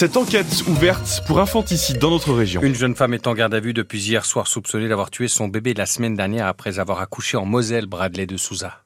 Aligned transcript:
Cette 0.00 0.16
enquête 0.16 0.62
ouverte 0.68 1.24
pour 1.26 1.40
infanticide 1.40 1.98
dans 1.98 2.10
notre 2.10 2.32
région. 2.32 2.62
Une 2.62 2.76
jeune 2.76 2.94
femme 2.94 3.14
est 3.14 3.26
en 3.26 3.34
garde 3.34 3.52
à 3.52 3.58
vue 3.58 3.74
depuis 3.74 3.98
hier 3.98 4.24
soir 4.24 4.46
soupçonnée 4.46 4.86
d'avoir 4.86 5.10
tué 5.10 5.26
son 5.26 5.48
bébé 5.48 5.74
la 5.74 5.86
semaine 5.86 6.14
dernière 6.14 6.46
après 6.46 6.78
avoir 6.78 7.00
accouché 7.00 7.36
en 7.36 7.44
Moselle, 7.44 7.86
Bradley 7.86 8.24
de 8.24 8.36
Souza. 8.36 8.84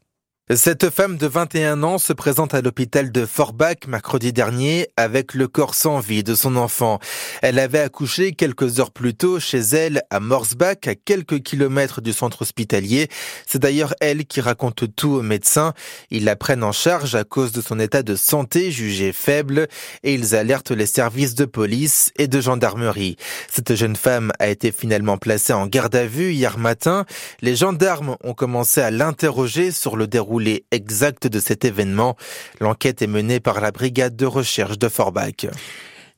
Cette 0.51 0.91
femme 0.91 1.19
de 1.19 1.29
21 1.29 1.85
ans 1.85 1.99
se 1.99 2.13
présente 2.13 2.53
à 2.53 2.61
l'hôpital 2.61 3.13
de 3.13 3.27
Forbach 3.27 3.87
mercredi 3.87 4.33
dernier 4.33 4.89
avec 4.97 5.35
le 5.35 5.47
corps 5.47 5.77
sans 5.77 6.01
vie 6.01 6.25
de 6.25 6.35
son 6.35 6.57
enfant. 6.57 6.99
Elle 7.43 7.61
avait 7.61 7.79
accouché 7.79 8.33
quelques 8.33 8.81
heures 8.81 8.91
plus 8.91 9.15
tôt 9.15 9.39
chez 9.39 9.61
elle 9.61 10.03
à 10.11 10.19
Morsbach, 10.19 10.89
à 10.89 10.97
quelques 10.97 11.45
kilomètres 11.45 12.01
du 12.01 12.13
centre 12.13 12.43
hospitalier. 12.43 13.07
C'est 13.47 13.61
d'ailleurs 13.61 13.95
elle 14.01 14.27
qui 14.27 14.41
raconte 14.41 14.97
tout 14.97 15.13
aux 15.13 15.23
médecins. 15.23 15.75
Ils 16.11 16.25
la 16.25 16.35
prennent 16.35 16.65
en 16.65 16.73
charge 16.73 17.15
à 17.15 17.23
cause 17.23 17.53
de 17.53 17.61
son 17.61 17.79
état 17.79 18.03
de 18.03 18.17
santé 18.17 18.73
jugé 18.73 19.13
faible 19.13 19.69
et 20.03 20.13
ils 20.13 20.35
alertent 20.35 20.73
les 20.73 20.87
services 20.87 21.37
de 21.37 21.45
police 21.45 22.11
et 22.19 22.27
de 22.27 22.41
gendarmerie. 22.41 23.17
Cette 23.49 23.77
jeune 23.77 23.97
femme 23.97 24.33
a 24.41 24.49
été 24.49 24.73
finalement 24.73 25.19
placée 25.19 25.53
en 25.53 25.69
garde 25.69 25.95
à 25.95 26.05
vue 26.05 26.33
hier 26.33 26.59
matin. 26.59 27.07
Les 27.43 27.55
gendarmes 27.55 28.17
ont 28.25 28.35
commencé 28.35 28.81
à 28.81 28.91
l'interroger 28.91 29.71
sur 29.71 29.97
le 29.97 30.09
déroulement 30.09 30.32
exact 30.71 31.27
de 31.27 31.41
cet 31.41 31.65
événement. 31.65 32.17
L'enquête 32.61 33.03
est 33.03 33.07
menée 33.07 33.41
par 33.41 33.61
la 33.61 33.71
brigade 33.71 34.17
de 34.17 34.27
recherche 34.27 34.79
de 34.79 34.89
Forbach. 34.89 35.47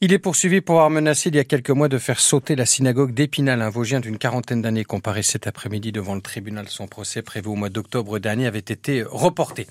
Il 0.01 0.13
est 0.13 0.19
poursuivi 0.19 0.61
pour 0.61 0.75
avoir 0.77 0.91
menacé 0.91 1.31
il 1.31 1.37
y 1.37 1.39
a 1.39 1.45
quelques 1.45 1.71
mois 1.71 1.89
de 1.89 1.99
faire 1.99 2.21
sauter 2.21 2.57
la 2.57 2.67
synagogue 2.67 3.15
d'Épinal. 3.15 3.63
Un 3.63 3.71
Vosgien 3.71 4.01
d'une 4.01 4.19
quarantaine 4.19 4.61
d'années 4.61 4.85
comparé 4.85 5.23
cet 5.23 5.47
après-midi 5.47 5.93
devant 5.93 6.15
le 6.15 6.21
tribunal. 6.21 6.69
Son 6.69 6.89
procès 6.89 7.23
prévu 7.23 7.49
au 7.49 7.55
mois 7.55 7.71
d'octobre 7.71 8.19
dernier 8.19 8.47
avait 8.47 8.59
été 8.59 9.03
reporté. 9.03 9.67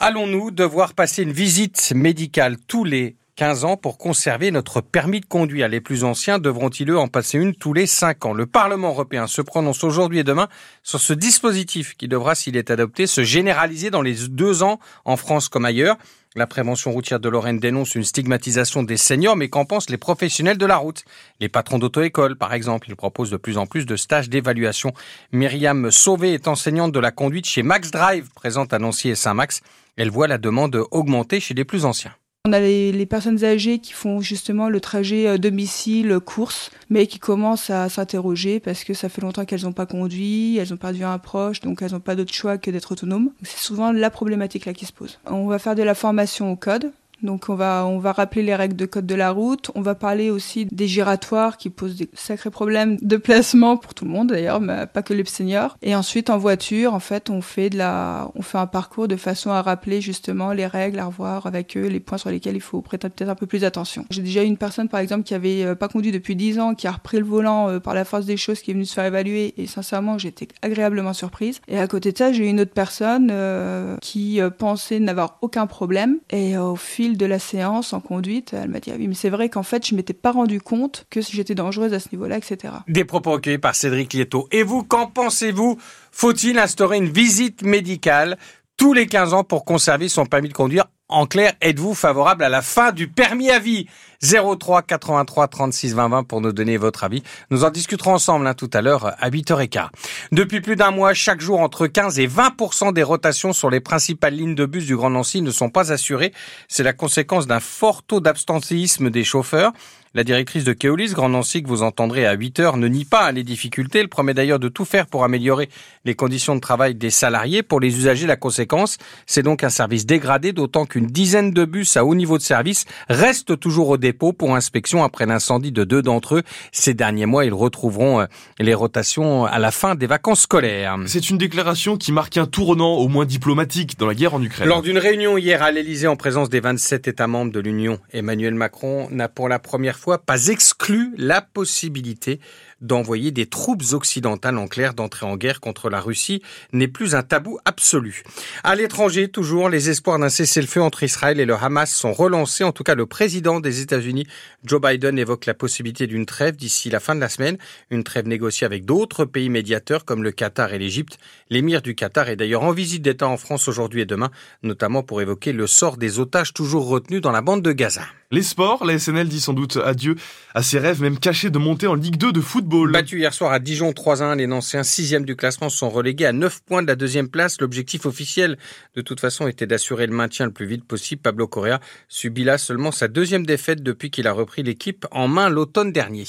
Allons-nous 0.00 0.50
devoir 0.50 0.94
passer 0.94 1.22
une 1.22 1.32
visite 1.32 1.92
médicale 1.94 2.56
tous 2.68 2.84
les 2.84 3.16
15 3.36 3.64
ans 3.64 3.76
pour 3.76 3.98
conserver 3.98 4.50
notre 4.52 4.80
permis 4.80 5.20
de 5.20 5.26
conduire. 5.26 5.68
Les 5.68 5.80
plus 5.80 6.04
anciens 6.04 6.38
devront-ils 6.38 6.92
en 6.92 7.08
passer 7.08 7.38
une 7.38 7.54
tous 7.54 7.72
les 7.72 7.86
5 7.86 8.26
ans? 8.26 8.32
Le 8.32 8.46
Parlement 8.46 8.90
européen 8.90 9.26
se 9.26 9.42
prononce 9.42 9.82
aujourd'hui 9.82 10.20
et 10.20 10.24
demain 10.24 10.48
sur 10.82 11.00
ce 11.00 11.12
dispositif 11.12 11.96
qui 11.96 12.06
devra, 12.06 12.34
s'il 12.34 12.56
est 12.56 12.70
adopté, 12.70 13.06
se 13.06 13.24
généraliser 13.24 13.90
dans 13.90 14.02
les 14.02 14.28
deux 14.28 14.62
ans 14.62 14.78
en 15.04 15.16
France 15.16 15.48
comme 15.48 15.64
ailleurs. 15.64 15.96
La 16.36 16.46
prévention 16.46 16.90
routière 16.90 17.20
de 17.20 17.28
Lorraine 17.28 17.60
dénonce 17.60 17.94
une 17.94 18.02
stigmatisation 18.02 18.82
des 18.82 18.96
seniors, 18.96 19.36
mais 19.36 19.48
qu'en 19.48 19.64
pensent 19.64 19.90
les 19.90 19.98
professionnels 19.98 20.58
de 20.58 20.66
la 20.66 20.76
route? 20.76 21.04
Les 21.40 21.48
patrons 21.48 21.78
d'auto-école, 21.78 22.36
par 22.36 22.54
exemple, 22.54 22.88
ils 22.88 22.96
proposent 22.96 23.30
de 23.30 23.36
plus 23.36 23.56
en 23.56 23.66
plus 23.66 23.86
de 23.86 23.96
stages 23.96 24.28
d'évaluation. 24.28 24.92
Myriam 25.32 25.90
Sauvé 25.92 26.34
est 26.34 26.48
enseignante 26.48 26.92
de 26.92 27.00
la 27.00 27.12
conduite 27.12 27.46
chez 27.46 27.62
Max 27.62 27.90
Drive, 27.90 28.30
présente 28.34 28.72
à 28.72 28.80
Nancy 28.80 29.10
et 29.10 29.14
Saint-Max. 29.14 29.60
Elle 29.96 30.10
voit 30.10 30.26
la 30.26 30.38
demande 30.38 30.84
augmenter 30.90 31.38
chez 31.38 31.54
les 31.54 31.64
plus 31.64 31.84
anciens. 31.84 32.12
On 32.46 32.52
a 32.52 32.60
les, 32.60 33.06
personnes 33.06 33.42
âgées 33.42 33.78
qui 33.78 33.94
font 33.94 34.20
justement 34.20 34.68
le 34.68 34.78
trajet 34.78 35.26
euh, 35.26 35.38
domicile-course, 35.38 36.70
mais 36.90 37.06
qui 37.06 37.18
commencent 37.18 37.70
à 37.70 37.88
s'interroger 37.88 38.60
parce 38.60 38.84
que 38.84 38.92
ça 38.92 39.08
fait 39.08 39.22
longtemps 39.22 39.46
qu'elles 39.46 39.62
n'ont 39.62 39.72
pas 39.72 39.86
conduit, 39.86 40.58
elles 40.58 40.74
ont 40.74 40.76
perdu 40.76 41.04
un 41.04 41.16
proche, 41.18 41.60
donc 41.60 41.80
elles 41.80 41.92
n'ont 41.92 42.00
pas 42.00 42.16
d'autre 42.16 42.34
choix 42.34 42.58
que 42.58 42.70
d'être 42.70 42.92
autonomes. 42.92 43.30
C'est 43.44 43.60
souvent 43.60 43.92
la 43.92 44.10
problématique 44.10 44.66
là 44.66 44.74
qui 44.74 44.84
se 44.84 44.92
pose. 44.92 45.18
On 45.24 45.46
va 45.46 45.58
faire 45.58 45.74
de 45.74 45.82
la 45.82 45.94
formation 45.94 46.52
au 46.52 46.56
code, 46.56 46.92
donc 47.24 47.48
on 47.48 47.54
va, 47.54 47.84
on 47.86 47.98
va 47.98 48.12
rappeler 48.12 48.42
les 48.42 48.54
règles 48.54 48.76
de 48.76 48.86
code 48.86 49.06
de 49.06 49.14
la 49.14 49.30
route. 49.30 49.70
On 49.74 49.80
va 49.80 49.94
parler 49.94 50.30
aussi 50.30 50.66
des 50.66 50.86
giratoires 50.86 51.56
qui 51.56 51.70
posent 51.70 51.96
des 51.96 52.08
sacrés 52.14 52.50
problèmes 52.50 52.96
de 53.00 53.16
placement 53.16 53.76
pour 53.76 53.94
tout 53.94 54.04
le 54.04 54.10
monde 54.10 54.28
d'ailleurs, 54.28 54.60
mais 54.60 54.86
pas 54.86 55.02
que 55.02 55.14
les 55.14 55.24
seniors. 55.24 55.76
Et 55.82 55.94
ensuite 55.94 56.30
en 56.30 56.38
voiture, 56.38 56.94
en 56.94 57.00
fait, 57.00 57.30
on 57.30 57.40
fait 57.40 57.70
de 57.70 57.78
la, 57.78 58.30
on 58.34 58.42
fait 58.42 58.58
un 58.58 58.66
parcours 58.66 59.08
de 59.08 59.16
façon 59.16 59.50
à 59.50 59.62
rappeler 59.62 60.00
justement 60.00 60.52
les 60.52 60.66
règles, 60.66 60.98
à 60.98 61.06
revoir 61.06 61.46
avec 61.46 61.76
eux 61.76 61.86
les 61.86 62.00
points 62.00 62.18
sur 62.18 62.30
lesquels 62.30 62.56
il 62.56 62.60
faut 62.60 62.80
prêter 62.82 63.08
peut-être 63.08 63.30
un 63.30 63.34
peu 63.34 63.46
plus 63.46 63.64
attention. 63.64 64.04
J'ai 64.10 64.22
déjà 64.22 64.42
eu 64.42 64.46
une 64.46 64.56
personne 64.56 64.88
par 64.88 65.00
exemple 65.00 65.24
qui 65.24 65.34
avait 65.34 65.64
euh, 65.64 65.74
pas 65.74 65.88
conduit 65.88 66.12
depuis 66.12 66.36
10 66.36 66.58
ans, 66.58 66.74
qui 66.74 66.86
a 66.86 66.92
repris 66.92 67.18
le 67.18 67.24
volant 67.24 67.68
euh, 67.68 67.80
par 67.80 67.94
la 67.94 68.04
force 68.04 68.26
des 68.26 68.36
choses, 68.36 68.60
qui 68.60 68.70
est 68.70 68.74
venue 68.74 68.86
se 68.86 68.94
faire 68.94 69.04
évaluer 69.04 69.54
et 69.56 69.66
sincèrement 69.66 70.18
j'étais 70.18 70.48
agréablement 70.62 71.12
surprise. 71.12 71.60
Et 71.68 71.78
à 71.78 71.86
côté 71.86 72.12
de 72.12 72.18
ça, 72.18 72.32
j'ai 72.32 72.44
eu 72.44 72.48
une 72.48 72.60
autre 72.60 72.72
personne 72.72 73.28
euh, 73.30 73.96
qui 74.00 74.40
pensait 74.58 75.00
n'avoir 75.00 75.38
aucun 75.42 75.66
problème 75.66 76.18
et 76.30 76.56
au 76.56 76.76
fil 76.76 77.13
de 77.16 77.26
la 77.26 77.38
séance 77.38 77.92
en 77.92 78.00
conduite, 78.00 78.54
elle 78.54 78.68
m'a 78.68 78.80
dit 78.80 78.90
ah 78.92 78.96
oui 78.98 79.08
mais 79.08 79.14
c'est 79.14 79.30
vrai 79.30 79.48
qu'en 79.48 79.62
fait 79.62 79.86
je 79.86 79.94
m'étais 79.94 80.12
pas 80.12 80.32
rendu 80.32 80.60
compte 80.60 81.06
que 81.10 81.20
j'étais 81.20 81.54
dangereuse 81.54 81.92
à 81.92 82.00
ce 82.00 82.08
niveau-là, 82.12 82.36
etc. 82.36 82.74
Des 82.88 83.04
propos 83.04 83.32
recueillis 83.32 83.58
par 83.58 83.74
Cédric 83.74 84.12
Lieto. 84.12 84.48
Et 84.50 84.62
vous, 84.62 84.82
qu'en 84.82 85.06
pensez-vous? 85.06 85.78
Faut-il 86.12 86.58
instaurer 86.58 86.98
une 86.98 87.08
visite 87.08 87.62
médicale 87.62 88.38
tous 88.76 88.92
les 88.92 89.06
15 89.06 89.34
ans 89.34 89.44
pour 89.44 89.64
conserver 89.64 90.08
son 90.08 90.26
permis 90.26 90.48
de 90.48 90.54
conduire? 90.54 90.86
En 91.08 91.26
clair, 91.26 91.52
êtes-vous 91.60 91.94
favorable 91.94 92.44
à 92.44 92.48
la 92.48 92.62
fin 92.62 92.90
du 92.90 93.08
permis 93.08 93.50
à 93.50 93.58
vie? 93.58 93.86
03 94.24 94.82
83 94.82 95.48
36 95.48 95.94
20 95.94 96.08
20 96.08 96.24
pour 96.24 96.40
nous 96.40 96.52
donner 96.52 96.76
votre 96.76 97.04
avis. 97.04 97.22
Nous 97.50 97.64
en 97.64 97.70
discuterons 97.70 98.14
ensemble 98.14 98.46
hein, 98.46 98.54
tout 98.54 98.70
à 98.72 98.80
l'heure 98.80 99.14
à 99.18 99.30
8h15. 99.30 99.88
Depuis 100.32 100.60
plus 100.60 100.76
d'un 100.76 100.90
mois, 100.90 101.14
chaque 101.14 101.40
jour, 101.40 101.60
entre 101.60 101.86
15 101.86 102.18
et 102.18 102.26
20 102.26 102.92
des 102.92 103.02
rotations 103.02 103.52
sur 103.52 103.70
les 103.70 103.80
principales 103.80 104.34
lignes 104.34 104.54
de 104.54 104.66
bus 104.66 104.86
du 104.86 104.96
Grand 104.96 105.10
Nancy 105.10 105.42
ne 105.42 105.50
sont 105.50 105.68
pas 105.68 105.92
assurées. 105.92 106.32
C'est 106.68 106.82
la 106.82 106.92
conséquence 106.92 107.46
d'un 107.46 107.60
fort 107.60 108.02
taux 108.02 108.20
d'abstentéisme 108.20 109.10
des 109.10 109.24
chauffeurs. 109.24 109.72
La 110.16 110.22
directrice 110.22 110.62
de 110.62 110.72
Keolis, 110.72 111.12
Grand 111.12 111.28
Nancy, 111.28 111.60
que 111.64 111.68
vous 111.68 111.82
entendrez 111.82 112.24
à 112.24 112.34
8 112.34 112.60
heures, 112.60 112.76
ne 112.76 112.86
nie 112.86 113.04
pas 113.04 113.32
les 113.32 113.42
difficultés. 113.42 113.98
Elle 113.98 114.08
promet 114.08 114.32
d'ailleurs 114.32 114.60
de 114.60 114.68
tout 114.68 114.84
faire 114.84 115.08
pour 115.08 115.24
améliorer 115.24 115.68
les 116.04 116.14
conditions 116.14 116.54
de 116.54 116.60
travail 116.60 116.94
des 116.94 117.10
salariés. 117.10 117.64
Pour 117.64 117.80
les 117.80 117.98
usagers, 117.98 118.28
la 118.28 118.36
conséquence, 118.36 118.98
c'est 119.26 119.42
donc 119.42 119.64
un 119.64 119.70
service 119.70 120.06
dégradé, 120.06 120.52
d'autant 120.52 120.86
qu'une 120.86 121.08
dizaine 121.08 121.50
de 121.50 121.64
bus 121.64 121.96
à 121.96 122.04
haut 122.04 122.14
niveau 122.14 122.38
de 122.38 122.44
service 122.44 122.84
restent 123.08 123.58
toujours 123.58 123.88
au 123.88 123.96
dépôt 124.14 124.32
pour 124.32 124.54
inspection 124.54 125.02
après 125.02 125.26
l'incendie 125.26 125.72
de 125.72 125.82
deux 125.82 126.00
d'entre 126.00 126.36
eux. 126.36 126.42
Ces 126.70 126.94
derniers 126.94 127.26
mois, 127.26 127.44
ils 127.44 127.52
retrouveront 127.52 128.20
euh, 128.20 128.26
les 128.60 128.72
rotations 128.72 129.44
à 129.44 129.58
la 129.58 129.72
fin 129.72 129.96
des 129.96 130.06
vacances 130.06 130.42
scolaires. 130.42 130.96
C'est 131.06 131.30
une 131.30 131.38
déclaration 131.38 131.96
qui 131.96 132.12
marque 132.12 132.36
un 132.36 132.46
tournant 132.46 132.94
au 132.94 133.08
moins 133.08 133.24
diplomatique 133.24 133.98
dans 133.98 134.06
la 134.06 134.14
guerre 134.14 134.34
en 134.34 134.42
Ukraine. 134.42 134.68
Lors 134.68 134.82
d'une 134.82 134.98
réunion 134.98 135.36
hier 135.36 135.62
à 135.64 135.72
l'Elysée 135.72 136.06
en 136.06 136.14
présence 136.14 136.48
des 136.48 136.60
27 136.60 137.08
États 137.08 137.26
membres 137.26 137.50
de 137.50 137.58
l'Union, 137.58 137.98
Emmanuel 138.12 138.54
Macron 138.54 139.08
n'a 139.10 139.28
pour 139.28 139.48
la 139.48 139.58
première 139.58 139.98
fois 139.98 140.18
pas 140.18 140.46
exclu 140.46 141.12
la 141.18 141.42
possibilité 141.42 142.38
d'envoyer 142.80 143.30
des 143.30 143.46
troupes 143.46 143.82
occidentales 143.92 144.58
en 144.58 144.68
clair 144.68 144.94
d'entrer 144.94 145.26
en 145.26 145.36
guerre 145.36 145.60
contre 145.60 145.90
la 145.90 146.00
Russie 146.00 146.42
n'est 146.72 146.88
plus 146.88 147.14
un 147.14 147.22
tabou 147.22 147.58
absolu. 147.64 148.22
À 148.62 148.74
l'étranger, 148.74 149.28
toujours, 149.28 149.68
les 149.68 149.90
espoirs 149.90 150.18
d'un 150.18 150.28
cessez-le-feu 150.28 150.82
entre 150.82 151.02
Israël 151.02 151.40
et 151.40 151.44
le 151.44 151.54
Hamas 151.54 151.92
sont 151.92 152.12
relancés. 152.12 152.64
En 152.64 152.72
tout 152.72 152.84
cas, 152.84 152.94
le 152.94 153.06
président 153.06 153.60
des 153.60 153.80
États-Unis, 153.80 154.26
Joe 154.64 154.80
Biden, 154.80 155.18
évoque 155.18 155.46
la 155.46 155.54
possibilité 155.54 156.06
d'une 156.06 156.26
trêve 156.26 156.56
d'ici 156.56 156.90
la 156.90 157.00
fin 157.00 157.14
de 157.14 157.20
la 157.20 157.28
semaine, 157.28 157.58
une 157.90 158.04
trêve 158.04 158.26
négociée 158.26 158.64
avec 158.64 158.84
d'autres 158.84 159.24
pays 159.24 159.48
médiateurs 159.48 160.04
comme 160.04 160.22
le 160.22 160.32
Qatar 160.32 160.72
et 160.72 160.78
l'Égypte. 160.78 161.18
L'émir 161.50 161.82
du 161.82 161.94
Qatar 161.94 162.28
est 162.28 162.36
d'ailleurs 162.36 162.64
en 162.64 162.72
visite 162.72 163.02
d'État 163.02 163.28
en 163.28 163.36
France 163.36 163.68
aujourd'hui 163.68 164.00
et 164.00 164.06
demain, 164.06 164.30
notamment 164.62 165.02
pour 165.02 165.20
évoquer 165.20 165.52
le 165.52 165.66
sort 165.66 165.96
des 165.96 166.18
otages 166.18 166.52
toujours 166.52 166.86
retenus 166.86 167.20
dans 167.20 167.32
la 167.32 167.40
bande 167.40 167.62
de 167.62 167.72
Gaza. 167.72 168.02
Les 168.34 168.42
sports, 168.42 168.84
la 168.84 168.98
SNL 168.98 169.28
dit 169.28 169.40
sans 169.40 169.52
doute 169.52 169.76
adieu 169.76 170.16
à 170.54 170.64
ses 170.64 170.80
rêves 170.80 171.00
même 171.00 171.20
cachés 171.20 171.50
de 171.50 171.58
monter 171.58 171.86
en 171.86 171.94
Ligue 171.94 172.16
2 172.16 172.32
de 172.32 172.40
football. 172.40 172.90
Battu 172.90 173.20
hier 173.20 173.32
soir 173.32 173.52
à 173.52 173.60
Dijon 173.60 173.92
3-1, 173.92 174.38
les 174.38 174.48
Nancéens 174.48 174.82
6 174.82 175.20
du 175.20 175.36
classement 175.36 175.68
sont 175.68 175.88
relégués 175.88 176.26
à 176.26 176.32
9 176.32 176.64
points 176.64 176.82
de 176.82 176.88
la 176.88 176.96
deuxième 176.96 177.28
place. 177.28 177.60
L'objectif 177.60 178.06
officiel 178.06 178.58
de 178.96 179.02
toute 179.02 179.20
façon 179.20 179.46
était 179.46 179.68
d'assurer 179.68 180.08
le 180.08 180.14
maintien 180.14 180.46
le 180.46 180.52
plus 180.52 180.66
vite 180.66 180.84
possible. 180.84 181.22
Pablo 181.22 181.46
Correa 181.46 181.78
subit 182.08 182.42
là 182.42 182.58
seulement 182.58 182.90
sa 182.90 183.06
deuxième 183.06 183.46
défaite 183.46 183.84
depuis 183.84 184.10
qu'il 184.10 184.26
a 184.26 184.32
repris 184.32 184.64
l'équipe 184.64 185.06
en 185.12 185.28
main 185.28 185.48
l'automne 185.48 185.92
dernier. 185.92 186.26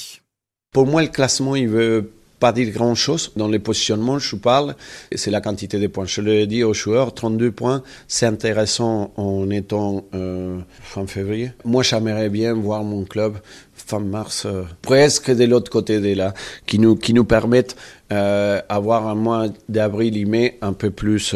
Pour 0.73 0.85
moi, 0.85 1.01
le 1.01 1.07
classement, 1.07 1.55
il 1.55 1.69
veut 1.69 2.11
pas 2.39 2.51
dire 2.51 2.71
grand 2.71 2.95
chose 2.95 3.31
dans 3.35 3.47
les 3.47 3.59
positionnements, 3.59 4.19
je 4.19 4.35
parle, 4.35 4.75
c'est 5.13 5.31
la 5.31 5.41
quantité 5.41 5.79
de 5.79 5.87
points. 5.87 6.05
Je 6.05 6.21
le 6.21 6.45
dis 6.45 6.63
aux 6.63 6.73
joueurs, 6.73 7.13
32 7.13 7.51
points, 7.51 7.83
c'est 8.07 8.25
intéressant 8.25 9.13
en 9.15 9.49
étant 9.49 10.05
euh, 10.13 10.59
fin 10.81 11.07
février. 11.07 11.51
Moi, 11.63 11.83
j'aimerais 11.83 12.29
bien 12.29 12.53
voir 12.53 12.83
mon 12.83 13.05
club 13.05 13.37
fin 13.73 13.99
mars, 13.99 14.45
euh, 14.45 14.63
presque 14.81 15.31
de 15.31 15.45
l'autre 15.45 15.71
côté 15.71 15.99
de 15.99 16.13
là, 16.13 16.33
qui 16.65 16.79
nous, 16.79 16.95
qui 16.95 17.13
nous 17.13 17.25
permettent 17.25 17.75
euh, 18.11 18.61
avoir 18.67 19.07
un 19.07 19.15
mois 19.15 19.47
d'avril 19.69 20.17
et 20.17 20.25
mai 20.25 20.57
un 20.61 20.73
peu 20.73 20.91
plus 20.91 21.35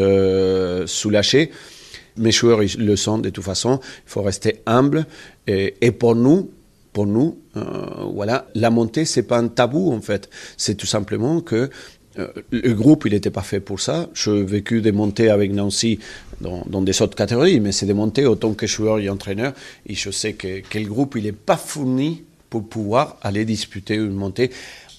soulagé. 0.86 1.52
Mes 2.18 2.32
joueurs 2.32 2.64
ils 2.64 2.86
le 2.86 2.96
sont 2.96 3.20
de 3.20 3.30
toute 3.30 3.44
façon. 3.44 3.80
Il 4.06 4.10
faut 4.10 4.22
rester 4.22 4.62
humble. 4.66 5.06
Et 5.48 5.92
pour 5.92 6.16
nous, 6.16 6.52
nous, 7.06 7.38
euh, 7.58 7.62
voilà, 8.14 8.48
la 8.56 8.70
montée, 8.70 9.06
c'est 9.06 9.24
pas 9.24 9.38
un 9.38 9.48
tabou 9.48 9.92
en 9.92 10.02
fait. 10.02 10.30
C'est 10.58 10.76
tout 10.76 10.86
simplement 10.86 11.42
que 11.42 11.70
euh, 12.18 12.28
le 12.52 12.74
groupe, 12.74 13.06
il 13.06 13.14
n'était 13.14 13.30
pas 13.32 13.42
fait 13.42 13.60
pour 13.60 13.80
ça. 13.80 14.10
J'ai 14.14 14.44
vécu 14.44 14.82
des 14.82 14.92
montées 14.92 15.30
avec 15.30 15.52
Nancy 15.54 16.00
dans, 16.42 16.64
dans 16.68 16.82
des 16.82 17.02
autres 17.02 17.16
catégories, 17.16 17.60
mais 17.60 17.72
c'est 17.72 17.86
des 17.86 17.94
montées 17.94 18.26
autant 18.26 18.54
que 18.54 18.68
joueur 18.68 19.00
et 19.00 19.10
entraîneur. 19.10 19.54
Et 19.86 19.96
je 19.96 20.10
sais 20.10 20.34
que, 20.34 20.62
que 20.62 20.80
le 20.80 20.88
groupe, 20.88 21.16
il 21.16 21.24
n'est 21.24 21.32
pas 21.32 21.58
fourni 21.58 22.24
pour 22.50 22.68
pouvoir 22.68 23.18
aller 23.22 23.46
disputer 23.46 23.96
une 23.96 24.14
montée 24.14 24.52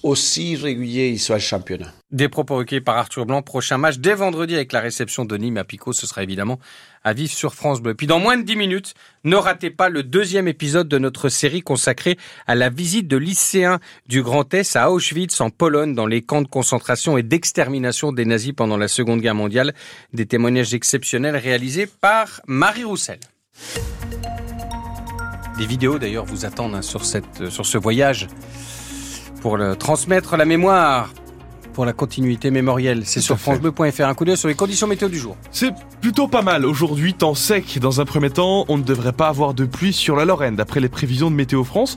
aussi 0.03 0.55
régulier 0.55 1.09
il 1.09 1.19
soit 1.19 1.35
le 1.35 1.41
championnat. 1.41 1.93
Des 2.11 2.27
par 2.27 2.97
Arthur 2.97 3.25
Blanc. 3.25 3.41
Prochain 3.41 3.77
match 3.77 3.97
dès 3.97 4.13
vendredi 4.13 4.55
avec 4.55 4.73
la 4.73 4.81
réception 4.81 5.25
de 5.25 5.37
Nîmes 5.37 5.57
à 5.57 5.63
Picot. 5.63 5.93
Ce 5.93 6.07
sera 6.07 6.23
évidemment 6.23 6.59
à 7.03 7.13
vivre 7.13 7.31
sur 7.31 7.53
France 7.53 7.81
Bleu. 7.81 7.95
Puis 7.95 8.07
dans 8.07 8.19
moins 8.19 8.37
de 8.37 8.43
10 8.43 8.55
minutes, 8.55 8.93
ne 9.23 9.35
ratez 9.35 9.69
pas 9.69 9.89
le 9.89 10.03
deuxième 10.03 10.47
épisode 10.47 10.87
de 10.87 10.97
notre 10.97 11.29
série 11.29 11.61
consacrée 11.61 12.17
à 12.47 12.55
la 12.55 12.69
visite 12.69 13.07
de 13.07 13.17
lycéens 13.17 13.79
du 14.07 14.21
Grand 14.21 14.53
Est 14.53 14.75
à 14.75 14.91
Auschwitz 14.91 15.39
en 15.41 15.49
Pologne 15.49 15.95
dans 15.95 16.07
les 16.07 16.21
camps 16.21 16.41
de 16.41 16.47
concentration 16.47 17.17
et 17.17 17.23
d'extermination 17.23 18.11
des 18.11 18.25
nazis 18.25 18.53
pendant 18.53 18.77
la 18.77 18.87
Seconde 18.87 19.21
Guerre 19.21 19.35
mondiale. 19.35 19.73
Des 20.13 20.25
témoignages 20.25 20.73
exceptionnels 20.73 21.37
réalisés 21.37 21.87
par 21.87 22.41
Marie 22.47 22.83
Roussel. 22.83 23.19
Des 25.57 25.65
vidéos 25.65 25.99
d'ailleurs 25.99 26.25
vous 26.25 26.45
attendent 26.45 26.75
hein, 26.75 26.81
sur, 26.81 27.05
cette, 27.05 27.49
sur 27.49 27.65
ce 27.65 27.77
voyage 27.77 28.27
pour 29.41 29.57
le, 29.57 29.75
transmettre 29.75 30.37
la 30.37 30.45
mémoire, 30.45 31.11
pour 31.73 31.85
la 31.85 31.93
continuité 31.93 32.51
mémorielle. 32.51 33.01
C'est 33.05 33.21
sur 33.21 33.37
francebleu.fr. 33.37 34.01
Un 34.01 34.13
coup 34.13 34.23
d'œil 34.23 34.37
sur 34.37 34.47
les 34.47 34.55
conditions 34.55 34.87
météo 34.87 35.09
du 35.09 35.17
jour. 35.17 35.35
C'est 35.51 35.73
plutôt 35.99 36.27
pas 36.27 36.41
mal. 36.41 36.65
Aujourd'hui, 36.65 37.13
temps 37.13 37.33
sec. 37.33 37.79
Dans 37.79 37.99
un 37.99 38.05
premier 38.05 38.29
temps, 38.29 38.65
on 38.67 38.77
ne 38.77 38.83
devrait 38.83 39.13
pas 39.13 39.27
avoir 39.27 39.53
de 39.53 39.65
pluie 39.65 39.93
sur 39.93 40.15
la 40.15 40.25
Lorraine, 40.25 40.55
d'après 40.55 40.79
les 40.79 40.89
prévisions 40.89 41.31
de 41.31 41.35
Météo 41.35 41.63
France. 41.63 41.95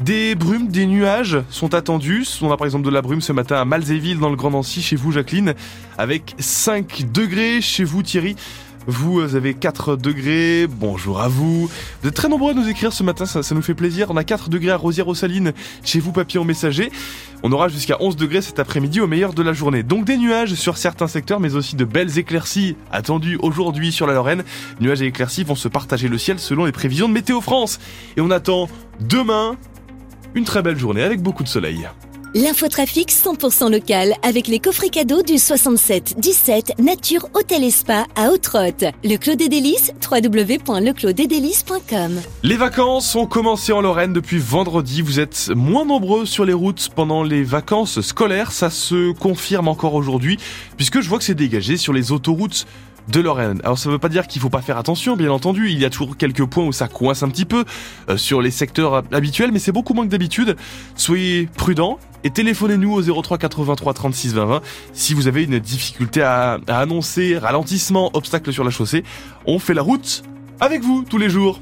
Des 0.00 0.34
brumes, 0.34 0.68
des 0.68 0.86
nuages 0.86 1.38
sont 1.50 1.74
attendus. 1.74 2.26
On 2.42 2.50
a 2.50 2.56
par 2.56 2.66
exemple 2.66 2.84
de 2.84 2.90
la 2.90 3.02
brume 3.02 3.20
ce 3.20 3.32
matin 3.32 3.56
à 3.56 3.64
Malzéville 3.64 4.18
dans 4.18 4.30
le 4.30 4.36
Grand 4.36 4.50
Nancy, 4.50 4.82
chez 4.82 4.96
vous 4.96 5.12
Jacqueline, 5.12 5.54
avec 5.98 6.34
5 6.38 7.12
degrés 7.12 7.60
chez 7.60 7.84
vous 7.84 8.02
Thierry. 8.02 8.36
Vous 8.86 9.34
avez 9.34 9.54
4 9.54 9.96
degrés, 9.96 10.66
bonjour 10.68 11.22
à 11.22 11.28
vous. 11.28 11.70
Vous 12.02 12.08
êtes 12.08 12.14
très 12.14 12.28
nombreux 12.28 12.50
à 12.50 12.54
nous 12.54 12.68
écrire 12.68 12.92
ce 12.92 13.02
matin, 13.02 13.24
ça, 13.24 13.54
nous 13.54 13.62
fait 13.62 13.74
plaisir. 13.74 14.08
On 14.10 14.16
a 14.16 14.24
4 14.24 14.50
degrés 14.50 14.72
à 14.72 14.76
Rosière-aux-Salines, 14.76 15.52
chez 15.82 16.00
vous 16.00 16.12
Papillon 16.12 16.44
Messager. 16.44 16.92
On 17.42 17.50
aura 17.52 17.68
jusqu'à 17.68 17.96
11 18.00 18.16
degrés 18.16 18.42
cet 18.42 18.58
après-midi 18.58 19.00
au 19.00 19.06
meilleur 19.06 19.32
de 19.32 19.42
la 19.42 19.54
journée. 19.54 19.82
Donc 19.82 20.04
des 20.04 20.18
nuages 20.18 20.54
sur 20.54 20.76
certains 20.76 21.06
secteurs, 21.06 21.40
mais 21.40 21.54
aussi 21.54 21.76
de 21.76 21.84
belles 21.86 22.18
éclaircies 22.18 22.76
attendues 22.92 23.38
aujourd'hui 23.40 23.90
sur 23.90 24.06
la 24.06 24.12
Lorraine. 24.12 24.44
Nuages 24.80 25.00
et 25.00 25.06
éclaircies 25.06 25.44
vont 25.44 25.54
se 25.54 25.68
partager 25.68 26.08
le 26.08 26.18
ciel 26.18 26.38
selon 26.38 26.66
les 26.66 26.72
prévisions 26.72 27.08
de 27.08 27.14
Météo 27.14 27.40
France. 27.40 27.80
Et 28.18 28.20
on 28.20 28.30
attend 28.30 28.68
demain 29.00 29.56
une 30.34 30.44
très 30.44 30.60
belle 30.60 30.78
journée 30.78 31.02
avec 31.02 31.22
beaucoup 31.22 31.42
de 31.42 31.48
soleil. 31.48 31.88
L'infotrafic 32.36 33.12
100% 33.12 33.70
local 33.70 34.14
avec 34.24 34.48
les 34.48 34.58
coffrets 34.58 34.88
cadeaux 34.88 35.22
du 35.22 35.38
67 35.38 36.18
17 36.18 36.80
Nature 36.80 37.28
Hôtel 37.32 37.62
et 37.62 37.70
Spa 37.70 38.08
à 38.16 38.32
Haute-Rotte. 38.32 38.86
Le 39.04 39.16
Clos 39.18 39.36
des 39.36 39.48
Délices, 39.48 39.92
www.leclos-des-délices.com. 40.10 42.20
Les 42.42 42.56
vacances 42.56 43.14
ont 43.14 43.26
commencé 43.26 43.70
en 43.70 43.82
Lorraine 43.82 44.12
depuis 44.12 44.38
vendredi. 44.38 45.00
Vous 45.00 45.20
êtes 45.20 45.52
moins 45.54 45.84
nombreux 45.84 46.26
sur 46.26 46.44
les 46.44 46.52
routes 46.52 46.88
pendant 46.96 47.22
les 47.22 47.44
vacances 47.44 48.00
scolaires. 48.00 48.50
Ça 48.50 48.68
se 48.68 49.12
confirme 49.12 49.68
encore 49.68 49.94
aujourd'hui 49.94 50.38
puisque 50.76 51.02
je 51.02 51.08
vois 51.08 51.18
que 51.18 51.24
c'est 51.24 51.36
dégagé 51.36 51.76
sur 51.76 51.92
les 51.92 52.10
autoroutes 52.10 52.66
de 53.08 53.20
Lorraine. 53.20 53.60
Alors 53.64 53.78
ça 53.78 53.90
veut 53.90 53.98
pas 53.98 54.08
dire 54.08 54.26
qu'il 54.26 54.40
faut 54.40 54.50
pas 54.50 54.62
faire 54.62 54.78
attention, 54.78 55.16
bien 55.16 55.30
entendu, 55.30 55.70
il 55.70 55.78
y 55.78 55.84
a 55.84 55.90
toujours 55.90 56.16
quelques 56.16 56.44
points 56.44 56.64
où 56.64 56.72
ça 56.72 56.88
coince 56.88 57.22
un 57.22 57.28
petit 57.28 57.44
peu 57.44 57.64
euh, 58.08 58.16
sur 58.16 58.40
les 58.40 58.50
secteurs 58.50 59.02
habituels, 59.12 59.52
mais 59.52 59.58
c'est 59.58 59.72
beaucoup 59.72 59.94
moins 59.94 60.04
que 60.04 60.10
d'habitude. 60.10 60.56
Soyez 60.96 61.48
prudents 61.56 61.98
et 62.24 62.30
téléphonez-nous 62.30 62.92
au 62.92 63.22
03 63.22 63.38
83 63.38 63.94
36 63.94 64.34
20 64.34 64.44
20 64.46 64.60
si 64.92 65.14
vous 65.14 65.28
avez 65.28 65.44
une 65.44 65.58
difficulté 65.58 66.22
à 66.22 66.58
annoncer 66.68 67.38
ralentissement, 67.38 68.10
obstacle 68.14 68.52
sur 68.52 68.64
la 68.64 68.70
chaussée. 68.70 69.04
On 69.46 69.58
fait 69.58 69.74
la 69.74 69.82
route 69.82 70.22
avec 70.60 70.82
vous 70.82 71.04
tous 71.08 71.18
les 71.18 71.28
jours. 71.28 71.60